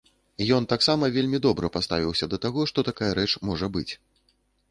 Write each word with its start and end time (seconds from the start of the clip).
Ён 0.55 0.63
таксама 0.71 1.09
вельмі 1.17 1.39
добра 1.47 1.69
паставіўся 1.75 2.29
да 2.33 2.41
таго, 2.45 2.65
што 2.71 2.87
такая 2.89 3.11
рэч 3.19 3.29
можа 3.51 3.67
быць. 3.79 3.89